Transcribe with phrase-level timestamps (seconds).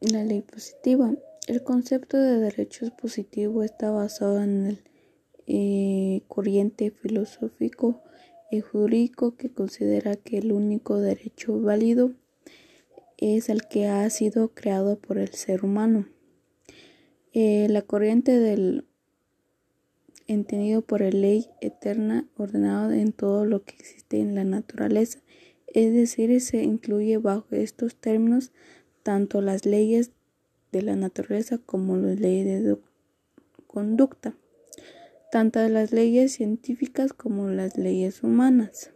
[0.00, 1.12] La ley positiva.
[1.48, 4.78] El concepto de derechos positivo está basado en el
[5.48, 8.00] eh, corriente filosófico
[8.48, 12.12] y jurídico que considera que el único derecho válido
[13.16, 16.06] es el que ha sido creado por el ser humano.
[17.32, 18.84] Eh, la corriente del
[20.28, 25.18] entendido por la ley eterna ordenada en todo lo que existe en la naturaleza,
[25.66, 28.52] es decir, se incluye bajo estos términos
[29.08, 30.10] tanto las leyes
[30.70, 32.76] de la naturaleza como las leyes de
[33.66, 34.34] conducta,
[35.32, 38.90] tanto las leyes científicas como las leyes humanas.